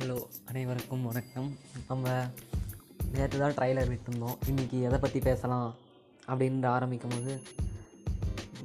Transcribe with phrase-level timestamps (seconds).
[0.00, 0.18] Hello
[0.50, 1.48] அனைவருக்கும் வணக்கம்.
[1.88, 2.12] நம்ம
[3.14, 4.38] நேற்று தான் ட்ரைலர் விட்டுருந்தோம்.
[4.50, 5.66] இன்றைக்கி எதை பற்றி பேசலாம்
[6.30, 7.32] அப்படின்ற ஆரம்பிக்கும் போது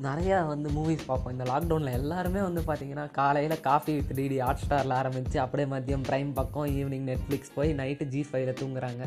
[0.05, 1.33] நிறையா வந்து மூவிஸ் பார்ப்போம்.
[1.35, 6.31] இந்த லாக்டவுனில் எல்லாருமே வந்து பார்த்திங்கன்னா காலையில் காஃபி வித் டிடி ஹாட் ஸ்டாரில் ஆரம்பித்து அப்படியே மதியம் ப்ரைம்
[6.39, 9.03] பக்கம் ஈவினிங் நெட்ஃப்ளிக்ஸ் போய் நைட்டு ஜி ஃபைவ்ல தூங்குறாங்க.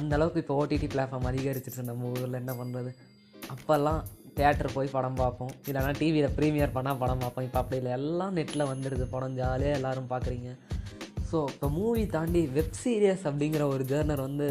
[0.00, 2.92] அந்த அளவுக்கு இப்போ ஓடிடி பிளாட்ஃபார்ம் அதிகரிச்சிருச்சு நம்ம ஊரில் என்ன பண்ணுறது
[3.56, 4.02] அப்போல்லாம்
[4.40, 5.56] தேட்டர் போய் படம் பார்ப்போம்.
[5.68, 7.48] இல்லைனா டிவியில் ப்ரீமியர் பண்ணால் படம் பார்ப்போம்.
[7.50, 7.92] இப்போ அப்படி இல்லை.
[8.02, 10.50] எல்லாம் நெட்டில் வந்துடுது படம் ஜாலியாக எல்லோரும் பார்க்குறீங்க
[11.34, 14.48] ஸோ இப்போ மூவி தாண்டி வெப் சீரியஸ் அப்படிங்கிற ஒரு ஜேர்னர் வந்து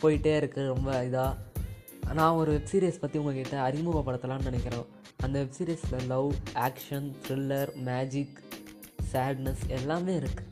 [0.00, 4.84] போயிட்டே இருக்குது ரொம்ப இதாக நான் ஒரு வெப் சீரியஸ் பற்றி உங்ககிட்ட அறிமுகப்படுத்தலாம்னு நினைக்கிறேன்.
[5.24, 6.28] அந்த web சீரியஸில் love
[6.66, 8.36] action thriller magic
[9.12, 10.48] sadness எல்லாமே இருக்குது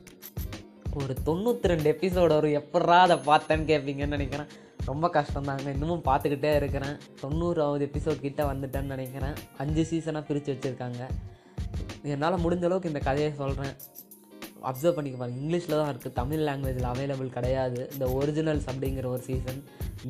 [1.01, 4.51] ஒரு தொண்ணூற்றி ரெண்டு எபிசோடு ஒரு எப்பட்றா அதை பார்த்தேன்னு கேட்பீங்கன்னு நினைக்கிறேன்.
[4.89, 5.67] ரொம்ப கஷ்டம்தாங்க.
[5.75, 6.97] இன்னமும் பார்த்துக்கிட்டே இருக்கிறேன்.
[7.23, 9.37] தொண்ணூறாவது எபிசோட் கிட்ட வந்துட்டேன்னு நினைக்கிறேன்.
[9.63, 11.03] அஞ்சு சீசனாக பிரித்து வச்சுருக்காங்க.
[12.15, 13.75] என்னால் முடிஞ்ச அளவுக்கு இந்த கதையை சொல்கிறேன்
[14.67, 17.81] அப்சர்வ் பண்ணிக்க பாருங்கள் இங்கிலீஷில் தான் இருக்குது தமிழ் லாங்குவேஜில் அவைலபிள் கிடையாது.
[17.93, 19.61] இந்த ஒரிஜினல்ஸ் அப்படிங்கிற ஒரு சீசன்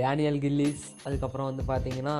[0.01, 2.15] டேனியல் கில்லிஸ் அதுக்கப்புறம் வந்து பார்த்தீங்கன்னா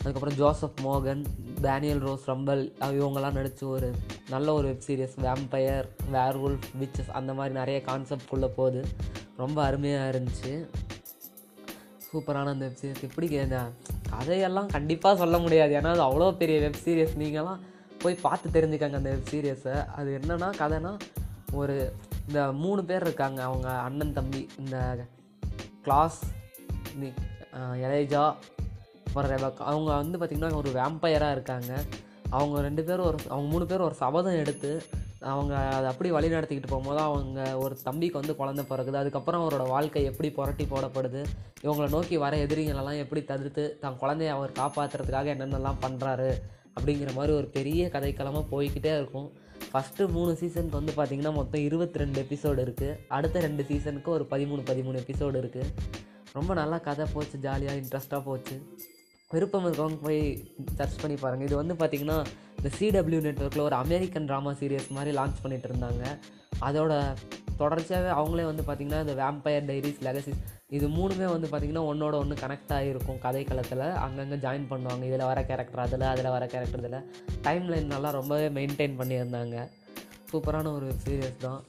[0.00, 1.22] அதுக்கப்புறம் ஜோசப் மோகன்
[1.66, 2.62] டேனியல் ரோஸ் ரம்பல்
[2.98, 3.88] இவங்கெல்லாம் நடித்த ஒரு
[4.30, 8.82] நல்ல ஒரு web series vampire werewolf witches அந்த மாதிரி நிறைய கான்செப்ட்குள்ளே போகுது.
[9.36, 10.54] ரொம்ப அருமையாக இருந்துச்சு.
[12.06, 13.28] சூப்பரான அந்த வெப் சீரிஸ் எப்படி
[14.14, 15.72] கதையெல்லாம் கண்டிப்பாக சொல்ல முடியாது.
[15.78, 17.62] ஏன்னா அது அவ்வளோ பெரிய வெப் சீரிஸ் நீங்களாம்
[18.02, 20.92] போய் பார்த்து தெரிஞ்சுக்காங்க அந்த வெப் சீரியஸை அது என்னன்னா கதைனா
[21.60, 21.76] ஒரு
[22.28, 23.40] இந்த மூணு பேர் இருக்காங்க.
[23.48, 24.76] அவங்க அண்ணன் தம்பி இந்த
[25.82, 26.18] கிளாஸ்
[27.88, 28.24] எலேஜா
[29.06, 31.72] அப்புறம் அவங்க வந்து பார்த்திங்கன்னா ஒரு வேம்பயராக இருக்காங்க.
[32.36, 34.70] அவங்க ரெண்டு பேரும் ஒரு அவங்க மூணு பேரும் ஒரு சபதம் எடுத்து
[35.32, 40.02] அவங்க அதை அப்படி வழி நடத்திக்கிட்டு போகும்போது அவங்க ஒரு தம்பிக்கு வந்து குழந்தை பிறகுது அதுக்கப்புறம் அவரோட வாழ்க்கை
[40.10, 41.20] எப்படி புரட்டி போடப்படுது?
[41.62, 46.30] இவங்களை நோக்கி வர எதிரிகளெல்லாம் எப்படி தவிர்த்து தன் குழந்தைய அவர் காப்பாற்றுறதுக்காக என்னென்னலாம் பண்ணுறாரு
[46.76, 49.28] அப்படிங்கிற மாதிரி ஒரு பெரிய கதைக்களமாக போய்கிட்டே இருக்கும்.
[49.72, 54.62] ஃபஸ்ட்டு மூணு சீசனுக்கு வந்து பார்த்திங்கன்னா மொத்தம் இருபத்தி ரெண்டு எபிசோடு இருக்குது அடுத்த ரெண்டு சீசனுக்கு ஒரு பதிமூணு
[54.70, 55.68] பதிமூணு எபிசோடு இருக்குது
[56.38, 58.56] ரொம்ப நல்லா கதை போச்சு ஜாலியாக இன்ட்ரெஸ்ட்டாக போச்சு.
[59.30, 60.20] விருப்பம் இருக்கவங்க போய்
[60.78, 62.18] சர்ச் பண்ணி பாருங்கள் இது வந்து பார்த்திங்கன்னா
[62.58, 66.02] இந்த சிடபிள்யூ நெட்ஒர்க்கில் ஒரு அமெரிக்கன் ட்ராமா சீரியஸ் மாதிரி லான்ச் பண்ணிகிட்டு இருந்தாங்க.
[66.68, 66.92] அதோட
[67.62, 70.42] தொடர்ச்சியாகவே அவங்களே வந்து பார்த்திங்கன்னா இந்த வேம்பயர் டைரிஸ் லெகசிஸ்
[70.76, 73.84] இது மூணுமே வந்து பார்த்திங்கன்னா ஒன்றோட ஒன்று கனெக்ட் ஆகிருக்கும் கதைக்களத்தில்.
[74.04, 75.02] அங்கங்கே ஜாயின் பண்ணுவாங்க.
[75.10, 76.98] இதில் வர கேரக்டர் அதில் அதில் வர கேரக்டர் இதில்.
[77.46, 79.56] டைம் லைன் நல்லா ரொம்பவே மெயின்டைன் பண்ணியிருந்தாங்க.
[80.30, 81.60] சூப்பரான ஒரு சீரியஸ் தான்.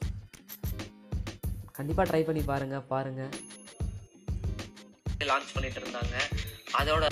[1.77, 3.31] கண்டிப்பாக ட்ரை பண்ணி பாருங்கள் பாருங்கள்
[5.29, 6.15] லான்ச் பண்ணிகிட்டு இருந்தாங்க.
[6.79, 7.03] அதோட